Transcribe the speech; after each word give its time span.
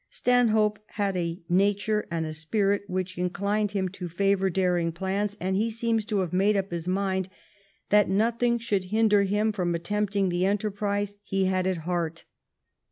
Stanhope 0.09 0.79
had 0.93 1.15
a 1.15 1.43
nature 1.47 2.07
and 2.09 2.25
a 2.25 2.33
spirit 2.33 2.81
which 2.87 3.19
inclined 3.19 3.73
him 3.73 3.87
to 3.89 4.09
favour 4.09 4.49
daring 4.49 4.91
plans, 4.91 5.37
and 5.39 5.55
he 5.55 5.69
seems 5.69 6.05
to 6.05 6.21
have 6.21 6.33
made 6.33 6.57
up 6.57 6.71
his 6.71 6.87
mind 6.87 7.29
that 7.89 8.09
nothing 8.09 8.57
should 8.57 8.85
hinder 8.85 9.21
him 9.25 9.51
from 9.51 9.75
attempting 9.75 10.29
the 10.29 10.43
enterprise 10.43 11.17
he 11.21 11.45
had 11.45 11.67
at 11.67 11.77
heart. 11.85 12.25